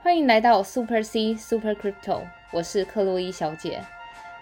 [0.00, 3.82] 欢迎来到 Super C Super Crypto，我是克洛伊小姐。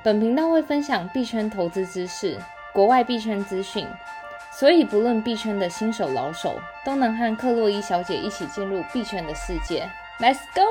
[0.05, 2.39] 本频道会分享币圈投资知识、
[2.75, 3.87] 国外币圈资讯，
[4.53, 9.89] 所以不论币圈的新手老手，都能和克洛伊小姐一起进入币圈的世界。
[10.21, 10.63] Let's go！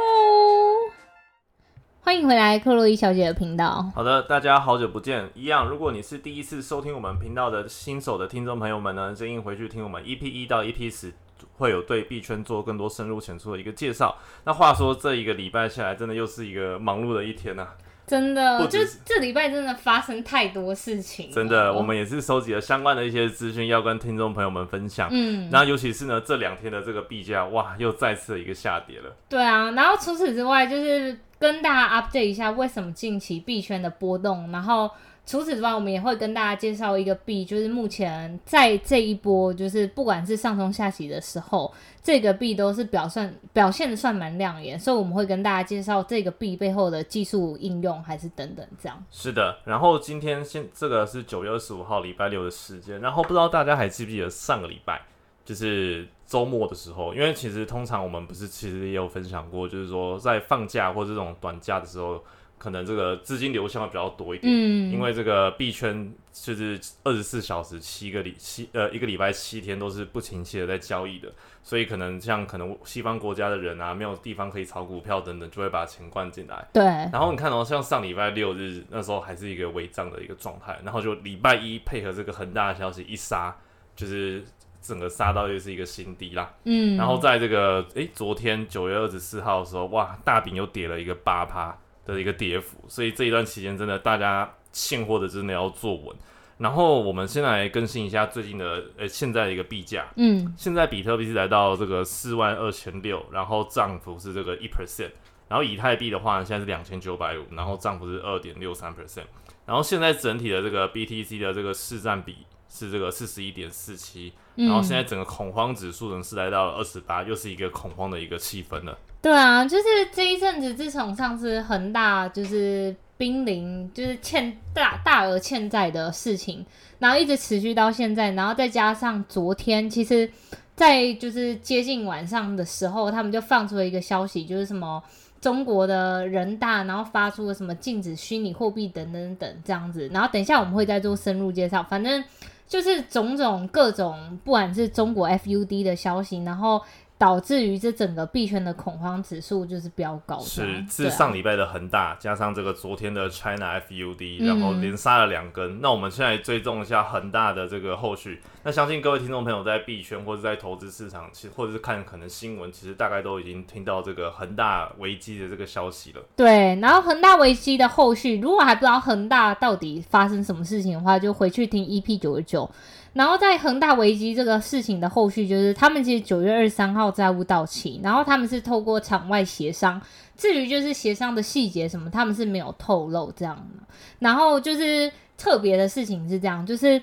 [2.01, 3.91] 欢迎回来克洛伊小姐的频道。
[3.95, 5.27] 好的，大家好久不见。
[5.33, 11.11] 一样，如果你是第一次收听我们频道的新手的听众朋友们呢，建议回去听我们 EP 一到 EP 十，
[11.57, 14.15] 会有对币圈做更多深入浅出的一个介绍。
[14.43, 17.67] 那话说，这一个礼拜下来，真的又是一个忙碌的一天呐、
[18.07, 25.09] 真的，就不只是这礼拜真的发生太多事情，真的，我们也是收集了相关的一些资讯，要跟听众朋友们分享。
[25.11, 29.15] 嗯，然后尤其是呢，这两天的这个币价，哇，又再次的一个下跌了。
[29.27, 34.89] 对啊，然后除此之外，就是跟大家 update 一下为什么近期币圈的波动，然后
[35.25, 49.03] 除此之外，我们也会跟大家介绍一个币，就是目前在这一波，就是不管是上冲下洗的时候，这个币都是表现表现的算蛮亮眼，所以我们会跟大家介绍这个币背后的技术应用，还是等等这样。
[49.09, 55.01] 是的，然后今天现这个是九月二十五号礼拜六的时间，然后不知道大家还记不记得上个礼拜
[55.43, 62.23] 就是周末的时候，因为其实通常我们不是其实也有分享过，就是说在放假或这种短假的时候，
[62.57, 71.31] 可能这个资金流向会比较多一点，嗯，因为这个币圈就是二十四小时七个礼七呃一个礼拜七天都是不停歇的在交易的，
[71.63, 76.65] 所以可能像可能西方国家的人啊，没有地方可以炒股票等等，就会把钱灌进来。
[76.73, 83.55] 对，然后你看哦，像上礼拜六日那时候还是一个违章的一个状态，然后就礼拜一配合这个恒大的消息一杀，
[83.95, 84.43] 就是
[84.81, 86.53] 整个杀到又是一个新低啦。
[86.63, 96.15] 嗯，然后在这个诶昨天九月二十四号的时候，哇，大饼又跌了一个八趴的一个跌幅，所以这一段期间真的大家现货的真的要做稳。
[96.57, 100.53] 然后我们先来更新一下最近的呃现在的一个币价，嗯。
[100.55, 105.11] 现在比特币是来到这个四万二千六，然后涨幅是这个一 percent，
[105.49, 109.25] 然后以太币的话呢，现在是两千九百五，然后涨幅是二点六三 percent，
[109.65, 112.37] 然后现在整体的这个 BTC 的这个市占比
[112.75, 118.97] 是这个四十一点四七，嗯，然后现在整个恐慌指数呢是来到了二十八，又是一个恐慌的一个气氛了。
[119.21, 126.65] 对啊，就是这一阵子，自从上次恒大就是濒临就是欠大大额欠债的事情，
[126.99, 130.29] 然后一直持续到现在，然后再加上昨天，其实，
[130.75, 135.01] 在就是接近晚上的时候，他们就放出了一个消息，就是什么。
[135.45, 141.83] 中国的人大，然后发出了什么禁止虚拟货币等等等这样子，然后等一下我们会再做深入介绍。
[141.83, 142.23] 反正
[142.67, 146.81] 就是种种各种，不管是中国 FUD 的消息，然后
[147.17, 155.79] 导致于这整个币圈的恐慌指数就是飙高是，自上礼拜的恒大，加上这个昨天的 China FUD，嗯然后连杀了两根。
[155.79, 158.41] 那我们现在追踪一下恒大的这个后续。
[158.63, 166.21] 那相信各位听众朋友在币圈或者在投资市场，其实或者是看可能新闻，其实大概都已经听到这个恒大危机的这个消息了。
[166.35, 172.69] 对，然后恒大危机的后续，如果还不知道恒大到底发生什么事情的话，就回去听 EP 九十九。
[173.15, 180.01] 然后在恒大危机这个事情的后续，就是他们其实九月二十三号债务到期，然后他们是透过场外协商，
[180.35, 183.83] 至于就是协商的细节什么，他们是没有透露这样的。
[184.19, 187.01] 然后就是特别的事情是这样，就是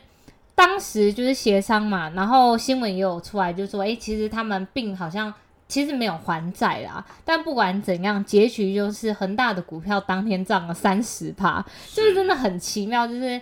[0.54, 5.32] 当时就是协商嘛，然后新闻也有出来，就说，诶，其实他们并好像
[5.66, 13.40] 其实没有还债啦，但不管怎样，结局就是恒大的股票当天涨了三十趴，就是真的很奇妙，就是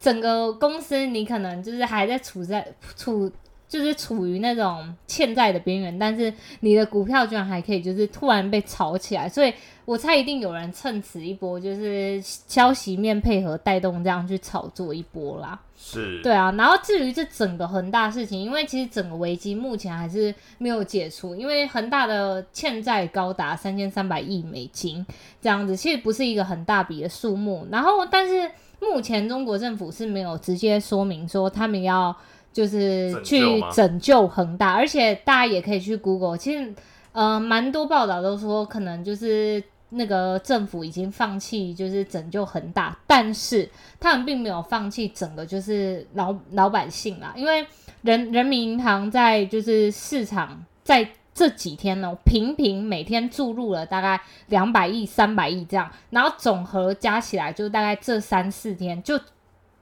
[0.00, 2.66] 整个公司你可能就是还在处在
[2.96, 3.30] 处。
[3.70, 15.56] 就是处于那种欠债的边缘，但是你的股票居然还可以就是突然被炒起来，所以我猜一定有人趁此一波，就是消息面配合带动这样去炒作一波啦。
[15.76, 25.06] 是，对啊，然后至于这整个恒大事情，因为其实整个危机目前还是没有解除，因为恒大的欠债高达三千三百亿美金
[25.40, 27.64] 这样子，其实不是一个很大笔的数目。
[27.70, 32.14] 然后，但是目前中国政府是没有直接说明说他们要
[32.52, 36.74] 就是去拯救恒大，而且大家也可以去 Google，其实
[37.12, 39.62] 呃蛮多报道都说可能就是。
[39.92, 43.68] 那个政府已经放弃，就是拯救恒大，但是
[43.98, 47.66] 他们并没有放弃整个就是老老百姓啦，因为
[48.02, 59.20] 人人民银行在就是市场在这几天呢，频频每天注入了大概两百亿、三百亿这样，然后总和加起来就大概这三四天就。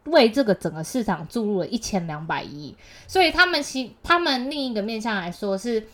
[0.04, 2.74] 为这个整个市场注入了一千两百亿，
[3.06, 5.86] 所以他们其他们另一个面向来说是，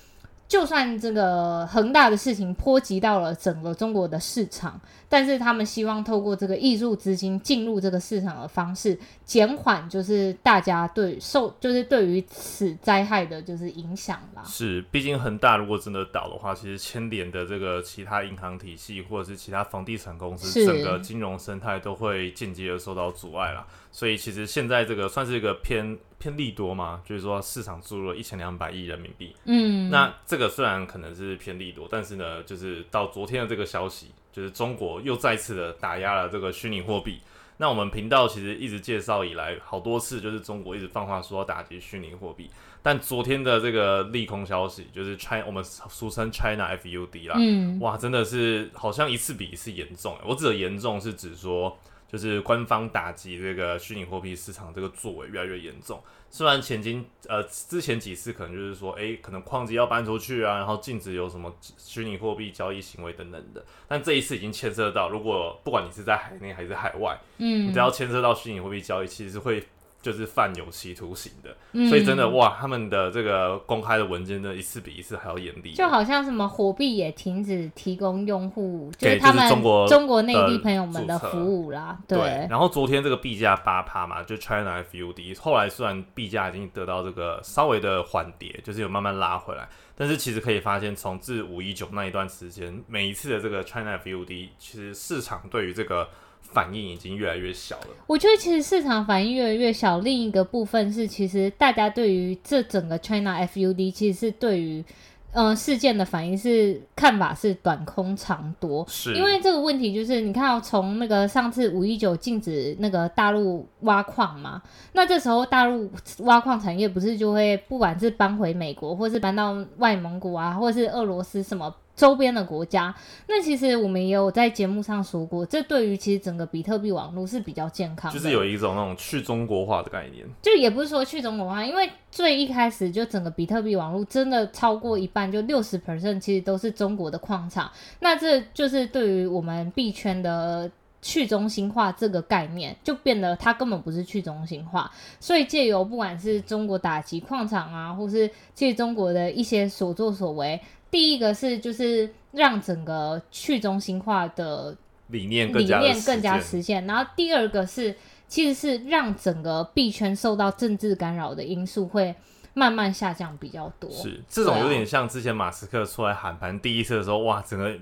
[0.46, 4.80] 就算这个恒大的事情波及到了整个中国的市场，
[5.14, 14.42] 但是他们希望透过这个艺术资金进入这个市场的方式，减缓就是大家对受就是对于此灾害的就是影响啦。
[14.44, 23.64] 是，毕竟恒大如果真的倒的话，其实牵连的这个其他银行体系或者是其他房地产公司，整个金融生态都会间接的受到阻碍啦。
[23.92, 29.32] 所以其实现在这个算是一个偏偏利多嘛，就是说市场注入了一千两百亿人民币。
[29.44, 37.20] 嗯，那这个虽然可能是偏利多，但是呢，就是到昨天的这个消息，就是中国又再次的打压了这个虚拟货币。
[37.56, 42.50] 那我们频道其实一直介绍以来好多次，就是中国一直放话说要打击虚拟货币，
[42.82, 50.18] 但昨天的这个利空消息，就是 China 我们俗称 China FUD 啦，嗯，哇，真的是好像一次比一次严重。
[50.24, 51.78] 我指的严重是指说，
[52.14, 56.00] 就是官方打击这个虚拟货币市场这个作为越来越严重。
[56.30, 69.64] 虽然前经呃之前几次可能就是说，诶，可能矿机要搬出去啊，然后禁止有什么虚拟货币交易行为等等的，但这一次已经牵涉到，如果不管你是在海内还是海外，嗯，你只要牵涉到虚拟货币交易，其实是会
[70.04, 71.56] 就是犯有期徒刑的。
[71.72, 75.72] 嗯所以真的哇，他们的这个公开的文件呢，一次比一次还要严厉。
[75.72, 96.08] 就好像什么火币也停止提供用户，就给是他们中国中国内地朋友们的服务啦，对，对，然后昨天这个币价八趴嘛，就 China FUD，后来虽然币价已经得到这个稍微的缓跌，就是有慢慢拉回来，但是其实可以发现，从自五一九那一段时间，每一次的这个 China FUD，其实市场对于这个
[96.54, 97.88] 反应已经越来越小了。
[98.06, 104.84] 我觉得其实市场反应越来越小，另一个部分是，其实大家对于这整个 China FUD 其实是对于
[105.32, 108.86] 嗯、呃事件的反应是看法是短空长多。
[108.88, 114.62] 是因为这个问题就是，你看、哦，从那个上次五一九禁止那个大陆挖矿嘛，
[114.92, 115.90] 那这时候大陆
[116.20, 122.94] 挖矿产业不是就会不管是搬回美国，或是搬到外蒙古啊，或是俄罗斯什么周边的国家，
[123.28, 130.26] 那其实我们也有在节目上说过，这对于其实整个比特币网络是比较健康的，就是有一种那种去中国化的概念。
[130.42, 137.70] 就也不是说去中国化，因为最一开始就整个比特币网络真的超过一半，就六十 percent 其实都是中国的矿场，
[138.00, 140.70] 那这就是对于我们币圈的。
[141.06, 150.58] 去中心化这个概念就变得它根本不是去中心化，所以借由不管是中国打击矿场啊，或是借中国的一些所作所为，
[150.94, 154.76] 第一个是就是让整个去中心化的
[155.08, 156.86] 理念理念更加实实现。
[156.86, 157.96] 然后第二个是，
[158.28, 162.14] 其实是让整个币圈受到政治干扰的因素会
[162.52, 163.90] 慢慢下降比较多。
[163.90, 167.76] 是这种有点像之前马斯克出来喊盘第一次的时候，哇，整个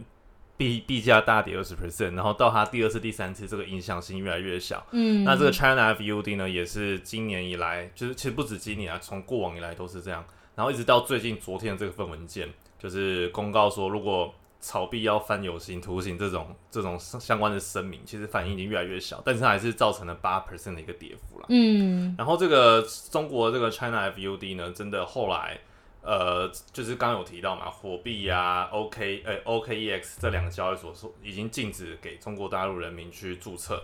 [0.56, 4.82] 币币价大跌二十 percent，然后到他第二次、第三次，这个影响性越来越小。
[4.92, 10.24] 嗯，那这个 China FUD 呢，也是今年以来，就是其实不止今年啊，从过往以来都是这样。
[10.54, 12.46] 然后一直到最近昨天的这份文件，
[12.82, 21.46] 就是公告说，如果炒币要翻有形图形这种这种相关的声明，其实反应已经越来越小，但是它还是造成了八 percent 的一个跌幅了。
[21.48, 25.58] 嗯然后这个中国这个 China FUD 呢，真的后来
[26.02, 33.82] 呃，就是刚刚有提到嘛，火币啊、OK 呃 OKEX 这两个交易所说已经禁止给中国大陆人民去注册。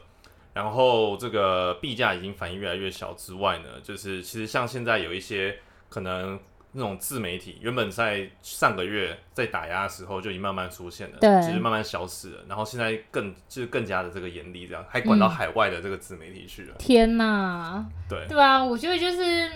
[0.54, 5.58] 然后这个币价已经反应越来越小之外呢，就是其实像现在有一些
[5.88, 6.38] 可能
[6.78, 12.38] 那种自媒体，原本在上个月在打压的时候就已经慢慢出现了，对只是慢慢消失了。
[12.48, 16.74] 然后现在更就是更加的这个严厉，这样还管到嗯海外的这个自媒体去了。
[16.78, 19.50] 天哪，对，对啊，我觉得就是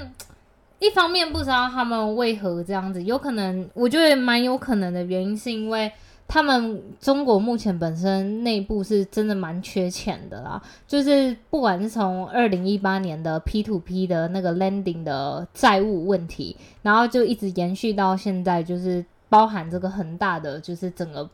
[0.80, 5.92] 一方面不知道他们为何这样子，有可能我觉得蛮有可能的原因是因为。
[6.32, 21.29] 他们中国目前本身内部是真的蛮缺钱的啦，就是不管是从二零一八年的 P to P 的那个 lending 的债务问题，然后就一直延续到现在，就是包含这个恒大的，就是整个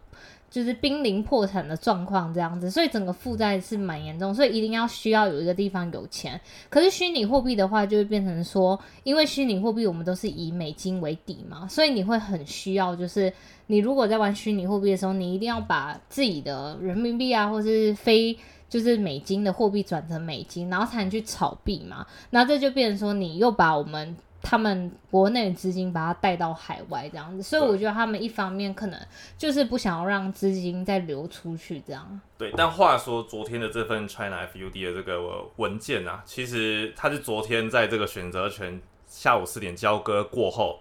[0.50, 6.40] 就是濒临破产的状况这样子，所以整个负债是蛮严重，所以一定要需要有一个地方有钱。
[6.70, 13.32] 可是虚拟货币的话，就会变成说，因为虚拟货币我们都是以美金为底嘛，所以你会很需要，就是
[13.66, 18.36] 你如果在玩虚拟货币的时候，你一定要把自己的人民币啊，或是非
[18.70, 22.06] 就是美金的货币转成美金，然后才能去炒币嘛。
[22.30, 29.00] 那这就变成说，你又把我们他们国内的资金把它带到海外这样子，所以我觉得他们一方面可能
[29.36, 32.20] 就是不想要让资金再流出去这样。
[32.36, 40.78] 对，但话说，昨天的这份 China FUD 的这个文件啊，其实它是昨天在这个选择权下午四点交割过后，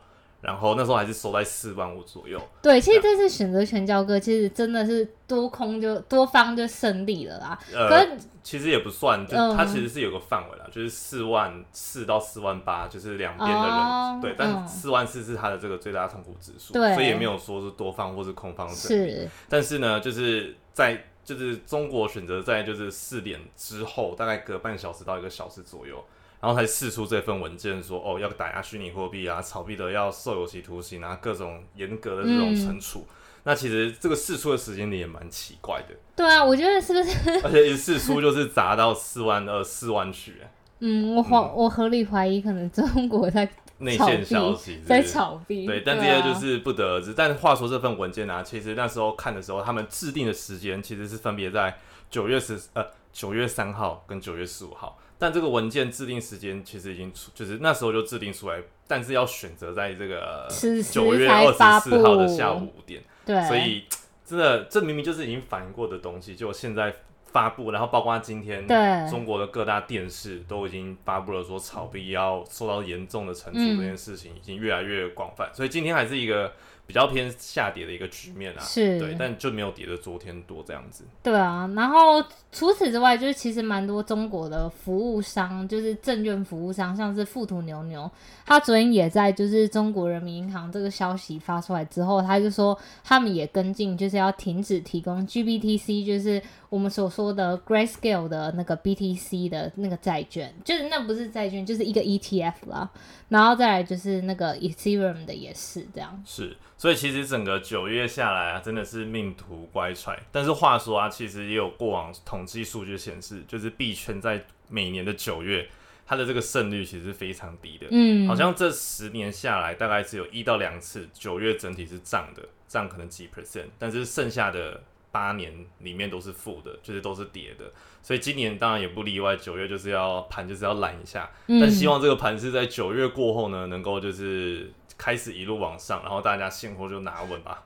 [0.47, 2.41] 然后那时候还是收在四万五左右。
[2.61, 7.59] 对，其实这次选择权交割，其实真的是多空就多方就胜利了啦。
[7.73, 19.11] 呃，是其实也不算，就嗯它其实是有个范围啦，就是四万四到四万八，就是两边的人、哦对，但嗯四万四是它的这个最大痛苦指数，对所以也没有说是多方或是空方胜利。
[19.11, 26.01] 是，但是呢，就是在就是中国选择在就是四点之后，大概隔半小时到一个小时左右，
[26.39, 33.05] 然后才释出这份文件说，哦，要打压虚拟货币啊，炒币的要受有期徒刑啊，各种严格的这种惩处。
[33.43, 37.29] 那其实这个释出的时间点也蛮奇怪的，对啊，我觉得是不是？
[37.45, 40.41] 而且一释出就是砸到四万二、四万去，
[40.79, 45.65] 嗯，我怀我合理怀疑，可能中国在内线消息在炒币。
[45.65, 47.13] 对，但这啊些就是不得而知。
[47.13, 51.77] 但话说这份文件啊，其实那时候看的时候，他们制定的时间其实是分别在
[52.09, 54.99] 九月十呃九月三号跟九月十五号。
[55.19, 60.47] 但这个文件制定时间其实已经出，就是那时候就制定出来，但是要选择在这个
[60.91, 63.85] 九月才二发十四号的下午五点，对，所以
[64.25, 66.93] 真的这明明就是已经反映过的东西，就现在
[67.31, 68.67] 发布，然后包括今天
[69.09, 76.53] 中国的各大电视都已经发布了说炒币要受到严重的惩处嗯这件事情，已经越来越广泛，所以今天还是一个
[76.87, 78.61] 比较偏下跌的一个局面啊。
[78.61, 81.03] 是对，但就没有跌的昨天多这样子。
[81.21, 88.09] 对啊，然后除此之外，就是其实蛮多中国的服务商，就是证券服务商，像是富途牛牛，
[88.45, 102.89] 他昨天也在就是中国人民银行这个消息发出来之后，他就说他们也跟进，就是要停止提供 GBTC，就是我们所说的 Grayscale 的那个 BTC 的那个债券，就是那不是债券，就是一个 ETF 啦。
[103.29, 106.21] 然后再来就是那个 Ethereum 的也是这样。
[106.25, 110.17] 是，所以其实整个九月下来啊，真的是命途乖舛。
[110.31, 115.67] 但是话说啊，其实也有过往统计数据显示，就是币圈在每年的九月，
[116.05, 117.87] 它的这个胜率其实是非常低的。
[117.91, 124.81] 嗯，好像这十年下来，大概只有一到两次九月整体是涨的，涨可能几 percent，但是剩下的
[125.17, 127.65] 八年里面都是负的，就是都是跌的。
[128.03, 137.63] 所以今年当然也不例外，九月就是要盘就是要拦一下，嗯但希望这个盘是在九月过后呢，能够就是开始一路往上，然后大家现货就拿稳吧。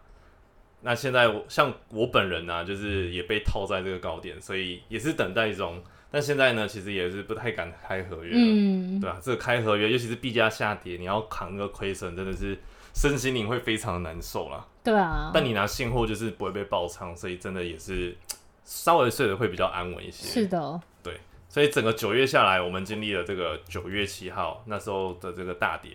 [0.84, 5.84] 那现在我像我本人呢、就是也被套在这个高点，所以也是等待中。
[6.10, 8.40] 但现在呢，其实也是不太敢开合约了。
[8.40, 12.58] 嗯，对啊，这个开合约，尤其是币价下跌，你要扛个亏损，真的是
[12.94, 14.66] 身心灵会非常的难受啦。
[14.84, 18.18] 对啊，但你拿现货就是不会被爆仓，所以真的也是
[18.66, 20.28] 稍微睡得会比较安稳一些。
[20.28, 21.20] 是的，对。
[21.50, 25.92] 所以整个九月下来，我们经历了这个九月七号那时候的这个大跌，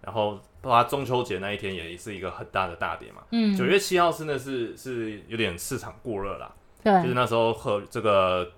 [0.00, 3.22] 然后包括中秋节那一天也是一个很大的大跌嘛。
[3.32, 6.52] 嗯，九月七号真的是是有点市场过热啦，
[6.84, 8.48] 对，就是那时候和这个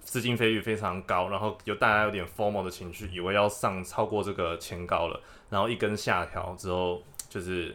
[0.00, 5.18] 资金费率非常高，然后有大家有点 formal 的情绪，以为要上超过这个前高了，
[5.48, 7.74] 然后一根下调之后，就是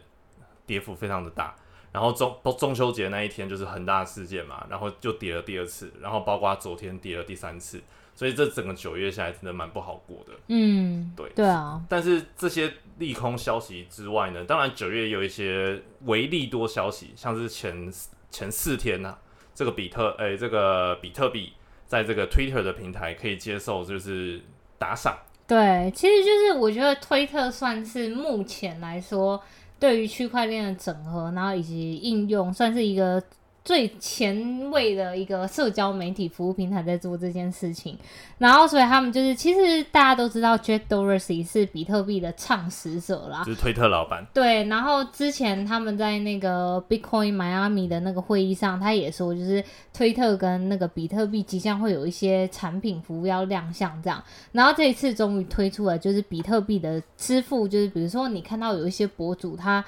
[0.65, 1.55] 跌幅非常的大。
[1.91, 7.81] 然后中中秋节那一天就是很大的事件嘛，然后就跌了第二次，然后包括昨天跌了第三次，
[8.13, 10.33] 所以这整个九月下来真的蛮不好过的。
[10.49, 17.91] 嗯，对对啊，但是这些利空消息之外呢，当然九月有一些唯利多消息，像是前
[18.29, 19.17] 前四天呢、
[19.55, 21.53] 这个比特诶、这个比特币
[21.87, 24.39] 在这个 Twitter 的平台可以接受就是
[24.77, 25.17] 打赏，
[25.47, 29.41] 对，其实就是我觉得推特算是目前来说
[29.79, 33.23] 对于区块链的整合，然后以及应用，算是一个
[33.67, 37.97] 最前卫的一个社交媒体服务平台在做这件事情。
[38.37, 43.43] 然后，所以他们就是，其实大家都知道，Jack Dorsey 是比特币的创始者啦。
[43.43, 44.25] 就是推特老板。
[44.33, 54.23] 对，然后之前他们在那个 Bitcoin Miami 的那个会议上，他也说，就是推特跟那个比特币即将会有一些产品服务要亮相这样。
[54.53, 59.83] 然后这一次终于推出了，就是比特币的支付，就是比如说你看到有一些博主他。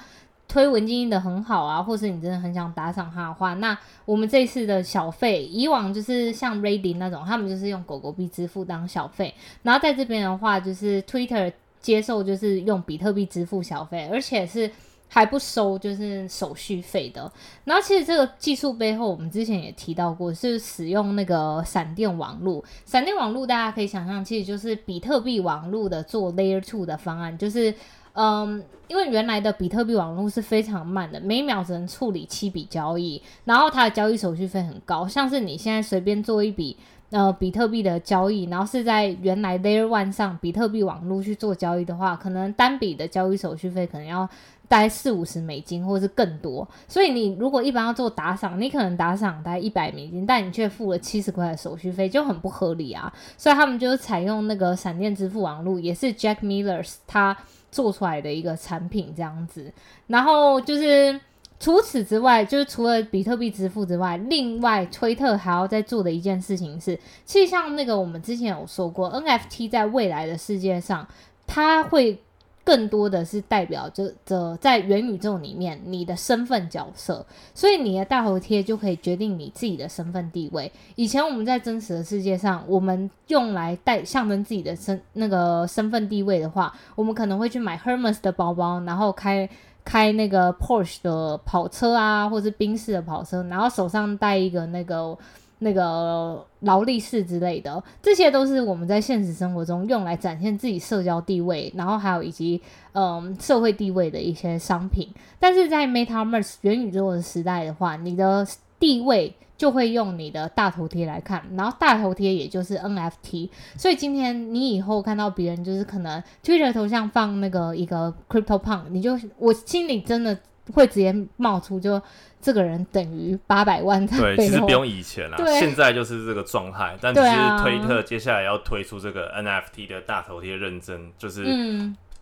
[0.50, 14.70] 推文经营的很好啊，或是你真的很想打赏他的话，那我们这次的小费，以往就是像 Raiding 那种，他们就是用狗狗币支付当小费，然后在这边的话，就是 Twitter 接受就是用比特币支付小费，而且是
[15.08, 17.30] 还不收就是手续费的。
[17.64, 22.62] 然后其实这个技术背后，我们之前也提到过，是使用那个闪电网络。
[22.84, 27.74] 闪电网络大家可以想象，其实就是比特币网络的做 Layer Two 的方案，就是
[28.14, 36.76] 嗯，因为原来的比特币网络是非常慢的，每秒只能处理七笔交易，然后它的交易手续费很高，像是你现在随便做一笔。
[37.12, 44.28] 呃，比特币的交易，然后是在原来 Layer One 上比特币网络去做交易的话，可能单笔的交易手续费可能要
[44.68, 46.68] 大概四五十美金，或者是更多。
[46.86, 53.12] 所以你如果一般要做打赏，你可能打赏大概一百美金，但你却付了七十块的手续费，就很不合理啊。
[53.36, 57.36] 所以他们就是采用那个闪电支付网络，也是 Jack Miller 他
[57.70, 59.72] 做出来的一个产品这样子。
[60.06, 61.20] 然后就是
[61.58, 71.06] 除此之外，就是除了比特币支付之外，另外推特还要在做的一件事情是，其实像那个我们之前有说过，NFT 在未来的世界上，
[71.46, 72.22] 它会。
[72.64, 77.24] 更多的是代表着着在元宇宙里面你的身份角色，
[77.54, 80.70] 所以你的大头贴就可以决定你自己的身份地位。
[80.94, 89.48] 以前我们在真实的世界上，我们用来代象征自己的身那个身份地位的话，我们可能会去买 Hermes 的包包，然后开
[89.84, 95.16] 开那个 Porsche 的跑车啊，或是宾士的跑车，然后手上戴一个那个。
[95.60, 102.60] 那个劳力士之类的，这些都是我们在现实生活中用来展现自己社交地位，然后还有以及
[102.92, 105.08] 嗯社会地位的一些商品。
[105.38, 108.46] 但是在 MetaVerse 元宇宙的时代的话，你的
[108.78, 113.50] 地位就会用你的大头贴来看，然后大头贴也就是 NFT。
[113.76, 120.38] 所以今天你以后看到别人就是可能 Twitter 头像放那个一个 Crypto Punk，你就我心里真的
[120.72, 122.00] 会直接冒出就。
[122.42, 126.96] 这个人等于八百万在对，其实不用以前啦，现在就是这个状态。
[126.98, 127.28] 但只是
[127.62, 131.44] 推特接下来要推出这个 NFT 的大头贴认证，就是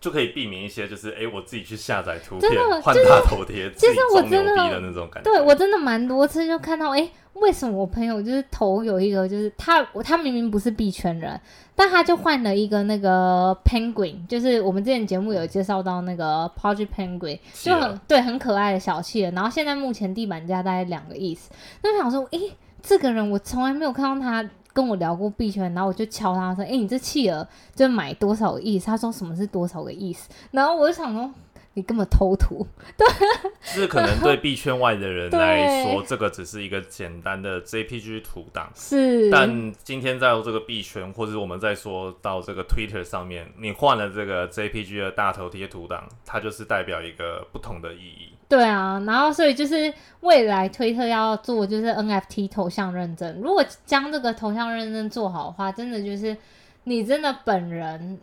[0.00, 2.50] 就可以避免一些，就是哎，我自己去下载图片
[2.82, 5.30] 换大头贴，其实我真的那种感觉。
[5.30, 7.08] 对我真的蛮多次就看到哎。
[7.40, 11.40] 为什么我朋友就是头有一个，就是他他明明不是币圈人，
[11.74, 19.30] 但他就换了一个那个 penguin，就是我们之前节目有介绍到那个 project penguin，就很对很可爱的小企鹅。
[19.32, 21.50] 然后现在目前地板价大概两个意思。
[21.82, 22.52] 那我想说，诶，
[22.82, 28.86] 这个人我从来没有看到他跟我聊过币圈，然后我就敲他说，诶，你这企鹅就买多少个意思？
[28.86, 30.28] 他说什么是多少个意思？
[30.50, 31.30] 然后我就想说。
[31.78, 32.66] 你根本偷图，
[32.96, 33.06] 对，
[33.60, 39.30] 是可能对币圈外的人来说，这个只是一个简单的 JPG 图档，是。
[39.30, 48.32] 但今天在这个币圈，或者我们在说到这个 Twitter 上面，你换了这个 JPG 的大头贴图档，它就是代表一个不同的意义。
[48.48, 56.36] 对啊，然后所以就是未来推特要做就是 NFT 头像认证，如果将这个头像认证做好的话，真的就是
[56.82, 58.18] 你真的本人。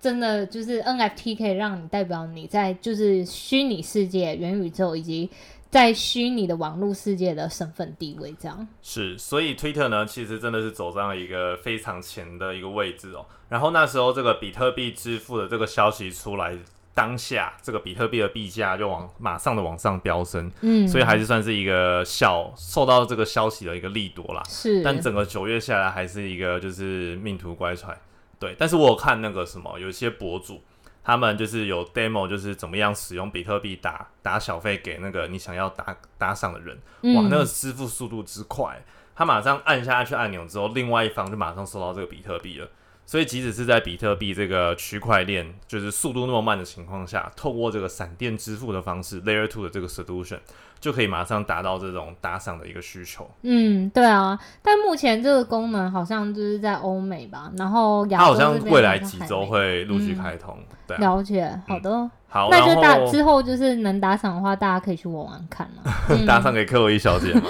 [0.00, 5.28] 真的就是 NFT 可以让你代表你在就是虚拟世界、元宇宙以及
[5.68, 9.16] 在虚拟的网络世界的身份地位，这样是。
[9.18, 13.24] 所以 Twitter 呢，其实真的是走上了一个非常前的一个位置哦。
[13.48, 16.56] 然后那时候这个比特币支付的这个消息出来，
[16.94, 24.42] 当下这个比特币的币价就往马上的往上飙升，嗯，所以还是算是一个小受到这个消息的一个利多啦。
[24.48, 27.94] 是，但整个九月下来还是一个就是命途乖舛。
[28.40, 30.62] 对，但是我有看那个什么，有一些博主，
[31.04, 36.76] 他们就是有 demo，就是怎么样使用比特币打打小费给那个你想要打打赏的人，
[37.14, 38.82] 哇，那个支付速度之快，
[39.14, 42.66] 他马上按下去按钮之后，另外一方就马上收到这个比特币了。
[43.10, 50.38] 所以，即使是在比特币这个区块链就是速度那么慢的情况下，透过这个闪电支付的方式，Layer Two 的这个 solution
[50.78, 53.28] 就可以马上达到这种打赏的一个需求。
[53.42, 54.38] 嗯，对啊。
[54.62, 60.56] 但目前这个功能好像就是在欧美吧，然后它好像未来几周会陆续开通。
[60.86, 61.60] 对，了解。
[61.66, 62.08] 好的。
[62.32, 65.92] 好，那就大之后就是能打赏的话，大家可以去玩玩看了。
[66.24, 67.42] 打赏给克洛伊小姐吗？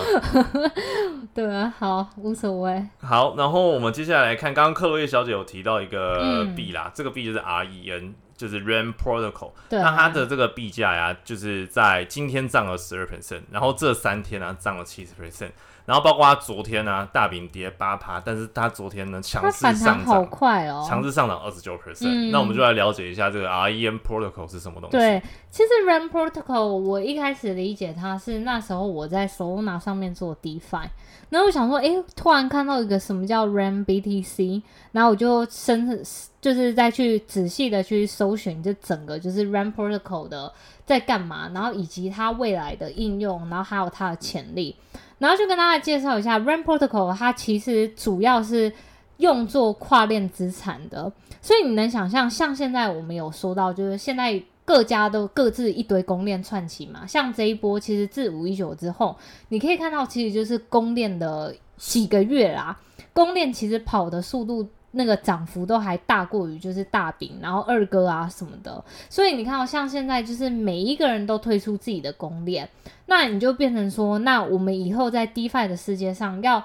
[1.35, 2.83] 对啊，好，无所谓。
[3.01, 9.53] 好，然后我们接下来看，刚刚克洛伊小姐有提到一个币啦，这个币就是 REN，就是 REN Protocol。
[9.69, 15.51] 那它的这个币价呀，就是在今天涨了十二 percent，然后这三天呢涨了七十 percent。
[15.87, 22.31] 然后包括他昨天呢，大饼跌八趴，但是他昨天呢强势上涨，好快哦，强势上涨二十九 percent。
[22.31, 24.97] 那我们就来了解一下这个 REM Protocol 是什么东西。
[24.97, 30.89] 对，其实 REM Protocol 我一开始理解它是那时候我在 Solana 上面做 DeFi，
[31.31, 34.63] 然后我想说，哎，突然看到一个什么叫 REM BTC，
[34.93, 36.03] 然后我就深
[36.41, 40.53] 就是再去仔细的去搜寻这整个就是 REM Protocol 的
[40.87, 44.77] 在干嘛，然后以及它未来的应用，然后还有它的潜力。
[45.21, 48.73] 然后就跟大家介绍一下，REN Protocol 它其实主要是
[49.19, 59.17] 用作跨链资产的，所以你能想象，像现在我们有说到，就是现在各家都各自一堆公链串起嘛，像这一波其实自五一九之后，
[59.51, 62.77] 你可以看到其实就是公链的几个月啦，
[63.13, 64.69] 公链其实跑的速度。
[64.93, 72.69] 那个涨幅都还大过于就是大饼，然后二哥啊什么的，所以你看，像现在就是每一个人都推出自己的公链，
[73.07, 76.65] 那你就变成说，那我们以后在 DeFi 的世界上要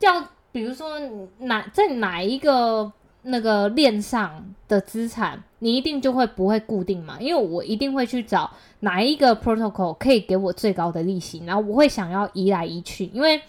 [0.00, 0.98] 要，比如说
[1.38, 2.90] 哪在哪一个
[3.22, 7.18] 那个链上的资产，你一定就会不会固定嘛？
[7.20, 13.40] 因为我一定会去找哪一个 Protocol 可以给我最高的利息，然后我会想要移来移去，因为。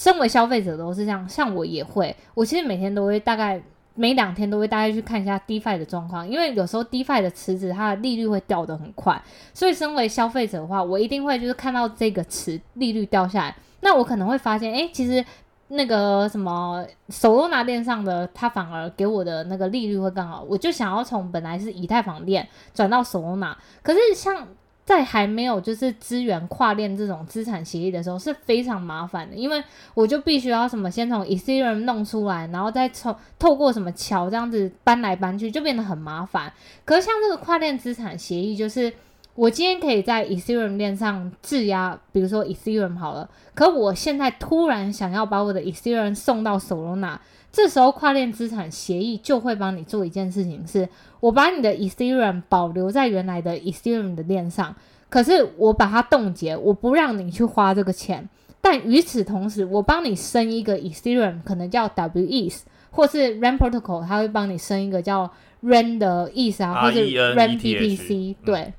[0.00, 3.60] 身为消费者都是这样，像我也会，我其实每天都会大概
[3.94, 15.22] 每两天都会大概去看一下 DeFi 的状况，因为有时候 DeFi 的池子它的利率会掉得很快，所以身为消费者的话，我一定会就是看到这个池利率掉下来，那我可能会发现，哎，其实
[15.68, 24.48] 那个什么手罗拿链上的它反而给我的那个利率会更好，我就想要从本来是以太坊链转到手罗拿，可是像。
[24.90, 29.62] 在还没有就是资源跨链这种资产协议的时候是非常麻烦的，因为
[29.94, 36.52] 我就必须要什么先从 Ethereum 弄出来，然后再从透过什么桥这样子搬来搬去，就变得很麻烦。
[36.84, 38.92] 可是像这个跨链资产协议，就是
[39.36, 47.16] 我今天可以在 Ethereum 链上质押，比如说 Ethereum 好了，可我现在突然想要把我的 Ethereum 送到 Solana。
[47.52, 54.74] 这时候跨链资产协议就会帮你做一件事情，是我把你的 Ethereum 保留在原来的 Ethereum 的链上，
[55.08, 58.28] 可是我把它冻结，我不让你去花这个钱。
[58.60, 62.60] 但与此同时，我帮你生一个 Ethereum，可能叫 WETH，
[62.90, 65.30] 或是 r a n Protocol，它会帮你生一个叫
[65.62, 68.72] Ren 的 ETH 啊，或者 Ren BTC，对。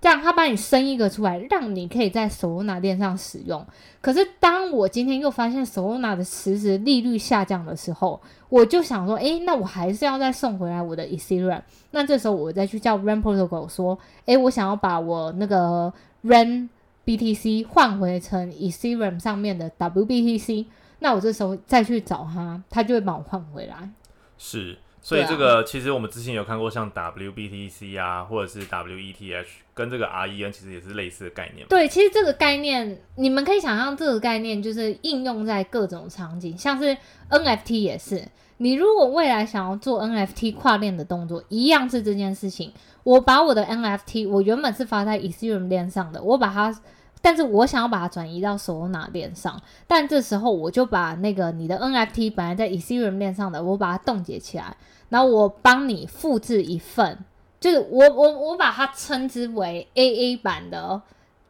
[0.00, 3.66] 这样，他把你生一个出来，让你可以在 Solana 链上使用。
[4.00, 11.60] 可是，当我今天又发现 Solana 的实时利率下降的时候，我就想说，诶，那我还是要再送回来我的 Ethereum。
[11.90, 15.92] 那这时候，我再去叫 Ren Protocol 说，诶，我想要把我那个
[16.24, 16.68] Ren
[17.04, 20.64] BTC 换回成 Ethereum 上面的 WBTC。
[21.00, 23.90] 那我这时候再去找他，他就会帮我换回来。
[24.38, 24.78] 是。
[25.02, 31.66] 所以这个其实我们之前有看过，像 WBTC 啊，或者是 WETH，跟这个 REN 其实也是类似的概念。
[31.68, 36.96] 对，其实这个概念，你们可以想象，这个概念就是应用在各种场景，像是
[37.30, 38.28] NFT 也是。
[38.58, 42.72] 你如果未来想要做 NFT 跨链的动作，一样是这件事情。
[43.02, 46.78] 我把我的 NFT，我原本是发在 Ethereum 链上的，我把它。
[47.22, 54.76] 但是我想要把它转移到 Solana 链上，但这时候我就把那个你的 NFT 本来在 Ethereum 链上的，我把它冻结起来，
[55.10, 57.18] 然后我帮你复制一份，
[57.60, 61.02] 就是我我我把它称之为 AA 版的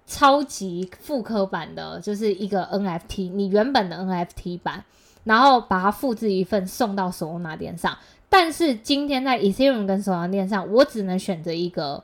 [0.06, 4.84] 超级复刻版的，就是一个 NFT，你原本的 NFT 版，
[5.22, 7.96] 然后把它复制一份送到 Solana 链上。
[8.28, 12.02] 但是今天在 Ethereum 跟 Solana 链上，我只能选择一个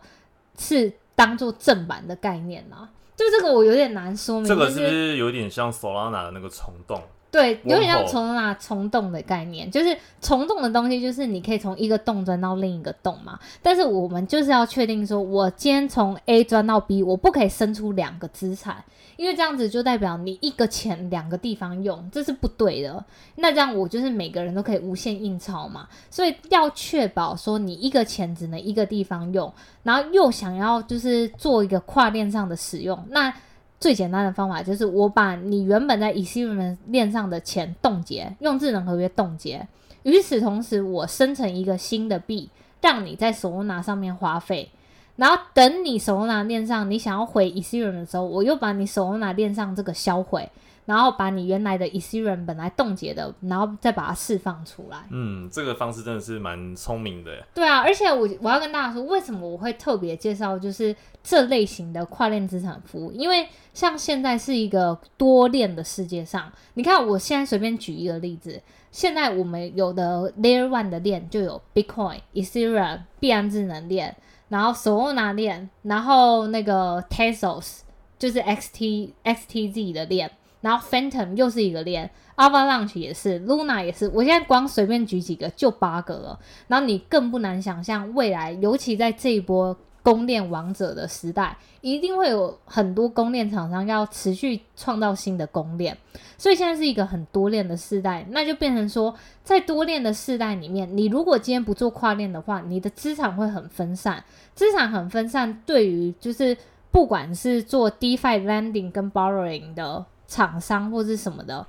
[0.57, 2.91] 是当做正版的概念啊。
[3.17, 7.03] 就这个我有点难说明，这个是不是有点像 Solana 的那个虫洞？
[7.31, 13.39] 对，有点像从那虫洞的概念，就是虫洞的东西，就是你可以从一个洞钻到另一个洞嘛。
[13.63, 18.83] 但是我们就是要确定说，我今天从 A 钻到 B，我不可以生出两个资产，
[19.17, 23.05] 因为这样子就代表你一个钱两个地方用，这是不对的。
[23.35, 25.87] 那这样我就是每个人都可以无限印钞嘛。
[26.11, 33.31] 所以要确保说，你一个钱只能一个地方用，然后又想要就是做一个跨链上的使用，那。
[33.79, 39.67] 最简单的方法就是我把你原本在 Ethereum 链上的钱冻结，用智能合约冻结。
[40.03, 42.49] 与此同时，我生成一个新的币，
[42.81, 44.71] 让你在 Solana 上面花费。
[45.17, 50.49] 然后等你 Solana 链上你想要回 Ethereum 的时候，我又把你 Solana 链上这个销毁。
[50.87, 54.97] 然后把你原来的 Ethereum 本来冻结的，然后再把它释放出来。
[55.11, 57.45] 嗯，这个方式真的是蛮聪明的。
[57.53, 60.95] 对啊，而且我我要跟大家说，为什么我会特别介绍就是
[61.25, 63.11] 这类型的跨链资产服务？
[63.11, 74.17] 因为像现在是一个多链的世界上，你看我现在随便举一个例子，现在我们有的 Layer One 的链就有 Bitcoin、Ethereum、币安智能链，
[74.49, 77.81] 然后 Solana 链，然后那个 Tezos
[78.17, 80.31] 就是 XT XTZ 的链。
[80.67, 84.09] 然后 Phantom 又是一个链，Avalanche 也是，Luna 也是。
[84.09, 86.37] 我现在光随便举几个就八个了。
[86.67, 95.97] 然后你更不难想象，未来尤其在这一波公链王者的时代，一定会有很多公链厂商要持续创造新的公链。
[96.37, 104.25] 所以现在是一个很多链的时代，那就变成说，在多链的时代里面，你如果今天不做跨链的话，你的资产会很分散。
[104.57, 106.57] 资产很分散，对于就是
[106.91, 110.05] 不管是做 DeFi Lending 跟 Borrowing 的。
[110.27, 111.67] 厂商或是什么的，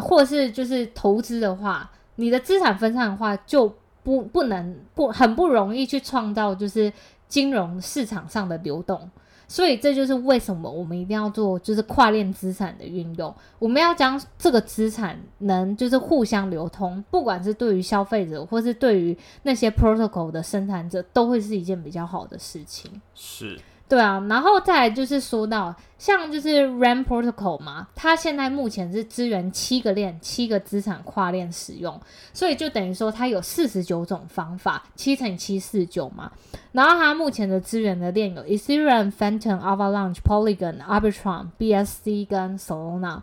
[0.00, 6.92] 或是就是投资的话，你的资产分散的话，就不不能不很不容易去创造就是
[7.28, 9.10] 金融市场上的流动，
[9.46, 22.90] 所以这就是为什么我们一定要做就是跨链资产的运用，我们要将这个资产能就是互相流通，不管是对于消费者或是对于那些 protocol 的生产者，都会是一件比较好的事情。
[23.14, 23.58] 是。
[23.88, 31.98] 对啊，然后再来就是说到像就是 RAM Protocol 嘛，它现在目前是支援七个链、七个资产跨链使用，
[32.34, 36.30] 所以就等于说它有四十九种方法，七乘七四九嘛。
[36.72, 43.22] 然后它目前的支援的链有 Ethereum、Phantom、Avalanche、Polygon、Arbitrum、BSC 跟 Solana。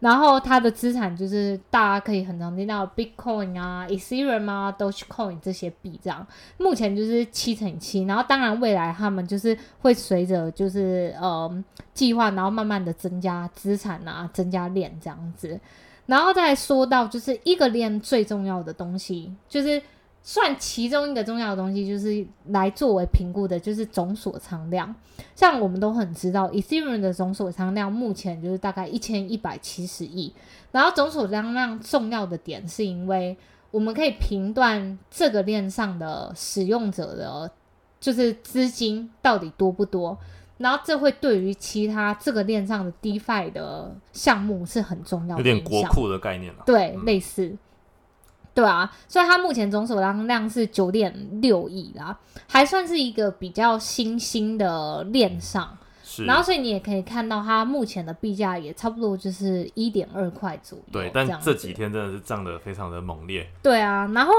[0.00, 6.24] 然后它的资产就是大家可以很常听到 Bitcoin 啊、Ethereum 啊、Dogecoin 这些币这样，
[6.56, 8.04] 目前就是七乘七。
[8.04, 15.58] 然后当然未来他们就是会随着就是呃计划，然后慢慢的增加资产啊，增加链这样子。
[16.06, 19.82] 然后再说到就是一个链最重要的东西，就是
[20.28, 24.94] 算其中一个重要的东西，就是来作为评估的，就是总锁仓量。
[25.34, 30.30] 像我们都很知道，Ethereum 的总锁仓量目前就是大概一千一百七十亿。
[30.70, 33.34] 然后总锁仓量重要的点，是因为
[33.70, 37.50] 我们可以评断这个链上的使用者的，
[37.98, 40.18] 就是资金到底多不多。
[40.58, 46.64] 然后这会对于其他这个链上的 DeFi 的项目是很重要的，有点国库的概念了。
[46.66, 47.56] 对，类似，
[48.58, 52.18] 对啊，所以它目前总锁仓量是九点六亿啦，
[52.48, 55.78] 还算是一个比较新兴的链上。
[56.02, 60.84] 是，然后所以你也可以看到它目前的币价也差不多就是一点二块左右。
[60.90, 63.48] 对，但这几天真的是涨得非常的猛烈。
[63.62, 64.32] 对啊，然后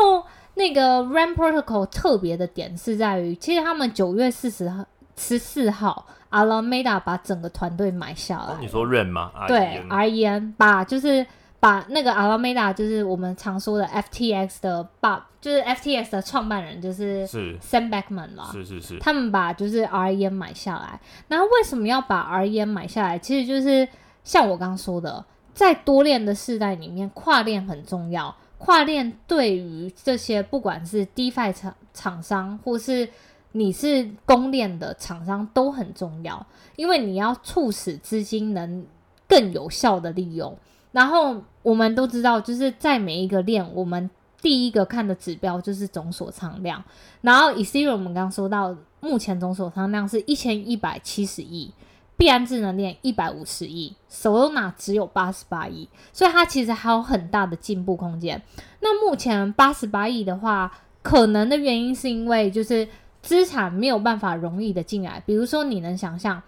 [0.56, 4.86] 那个 RAM Protocol 特别的点是在于，其实他们九月四十号。
[5.22, 8.56] 十四号，Alameda 把整个团队买下来。
[8.62, 9.30] 你说 r e n 吗？
[9.50, 11.28] 对，REN 把就是
[11.60, 18.50] 把那个 Alameda，就是我们常说的 FTX 的爸，就是 FTX 的创办人，就是是 Sam Bankman 啦。
[18.52, 18.98] 是是是。
[19.00, 23.20] 他们把就是 REM 买下来，那为什么要把 REM 买下来？
[23.20, 23.88] 其实就是
[24.24, 28.34] 像我刚刚说的，在多链的世代里面，跨链很重要。
[28.58, 33.08] 跨链对于这些不管是 DeFi 厂厂商或是
[33.54, 36.46] 你是公链的厂商都很重要，
[36.76, 38.86] 因为你要促使资金能
[39.28, 40.58] 更有效的利用。
[40.92, 44.10] 然后我们都知道，就是在每一个链，我们
[44.42, 46.84] 第一个看的指标就是总锁仓量。
[47.22, 51.74] 然后 Ethereum 我们刚刚说到，目前总锁仓量是一千一百七十亿，
[52.18, 58.42] 币安智能链一百五十亿，Solana 只有八十八亿，所以它其实还有很大的进步空间。
[58.80, 60.72] 那目前八十八亿的话，
[61.02, 62.88] 可能的原因是因为就是。
[63.22, 66.42] 资产没有办法容易的进来，比如说你能想象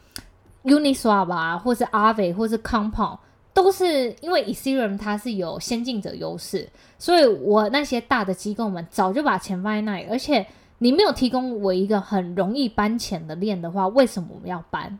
[0.63, 3.17] ，Uniswap 啊，或是 Aave 或是 Compound，
[3.53, 10.45] 都是因为 Ethereum 它是有先进者优势，所以我那些大的机构们早就把钱放在那里，而且
[10.79, 14.99] 你没有提供我一个很容易搬钱的链的话，为什么我们要搬？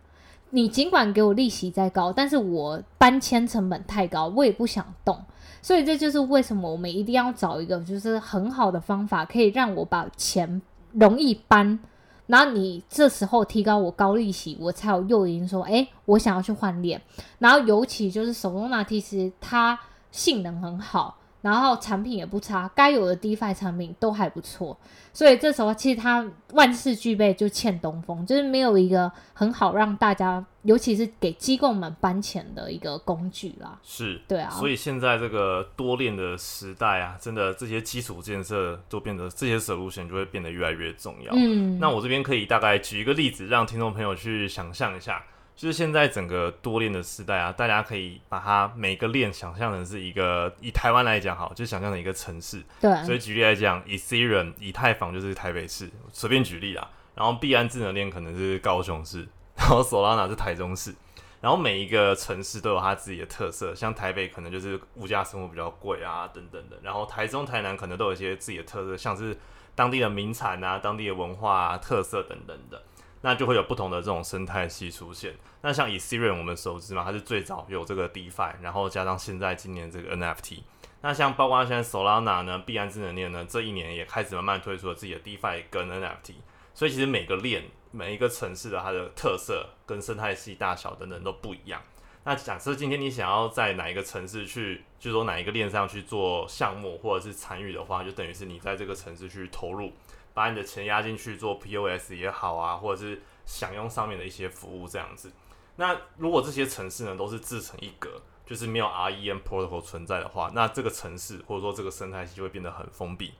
[0.50, 5.18] 你尽管给我利息再高，但是我搬迁成本太高，我也不想动，
[5.62, 10.62] 所以这就是为什么我们一定要找一个就是很好的方法，可以让我把钱。
[10.94, 11.80] 容易搬，
[12.28, 17.02] 然后你这时候提高我高利息，我才有诱因说，哎，我想要去换脸。
[17.40, 19.78] 然后尤其就是手动拿，其实它
[20.12, 21.18] 性能很好。
[21.42, 24.78] 然后产品也不差，该有的 DeFi 产品都还不错，
[25.12, 33.80] 所以这时候其实它万事俱备，就欠东风，就是没有一个很好让大家，尤其是给机构们搬钱的一个工具啦。
[33.82, 34.52] 是，对啊。
[34.52, 41.34] 所以现在这个多链的时代啊，真的这些基础建设都变得这些 solution 就会变得越来越重要。
[41.36, 45.24] 嗯，那我这边可以大概举一个例子，让听众朋友去想象一下。
[45.62, 52.64] 就是现在整个多链的时代啊，大家可以把它每个链想象成是一个，以台湾来讲好，就想象成一个城市。
[52.80, 52.92] 对。
[53.06, 56.90] 所以举例来讲，Ethereum 以太坊就是台北市，随便举例啦。
[57.14, 60.96] 然后币安智能链可能是高雄市，然后 Solana 是台中市。
[61.42, 66.80] 然后每一个城市都有它自己的特色，像台北可能就是物价生活比较贵啊，等等的。
[66.82, 69.38] 然后台中、台南可能都有一些自己的特色，像是
[69.76, 72.82] 当地的名产啊、当地的文化啊、特色等等的。
[73.22, 75.34] 那就会有不同的这种生态系出现。
[75.62, 80.60] 那像以 Ethereum 我们熟知嘛，它是最早有这个 DeFi，然后加上现在今年这个 NFT。
[81.02, 86.34] 那像包括现在 Solana 呢，币安智能链呢，这一年也开始慢慢推出了自己的 DeFi 跟 NFT。
[86.74, 91.82] 所以其实每个链、每一个城市的它的特色跟生态系大小等等都不一样。
[92.24, 99.92] 那假设今天你想要在哪一个城市去，就说哪一个链上去做项目或者是参与的话，就等于是你在这个城市去投入。
[100.34, 105.32] 把你的钱压进去做 POS 也好啊，或者是享用上面的一些服务这样子。
[105.76, 113.34] 那如果这些城市呢都是自成一格，就是没有 REM protocol 存在的话，那这个城市或者说这个生态系就会变得很封闭。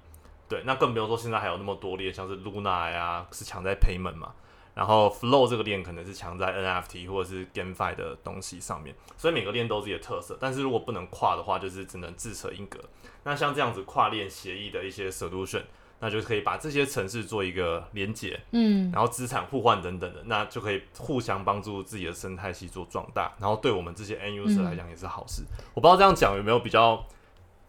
[0.48, 4.34] 对，那更不用说现在还有那么多链，像是 Luna 呀是强在 payment 嘛，
[4.74, 10.38] 然后 Flow 这个链可能是强在 NFT 或者是 GameFi 的东西上面，所以每个链都有自己的特色。
[10.40, 12.80] 但是如果不能跨的话，就是只能自成一格。
[13.24, 15.64] 那像这样子跨链协议的一些 solution。
[16.02, 25.44] 那就可以把这些城市做一个连接，嗯，然后资产互换等等的，那就可以互相帮助自己的生态系做壮大，然后对我们这些 N user 来讲也是好事。
[25.76, 27.06] 我不知道这样讲有没有比较